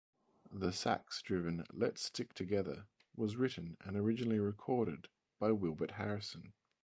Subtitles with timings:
[0.51, 6.53] The sax-driven "Let's Stick Together" was written and originally recorded by Wilbert Harrison.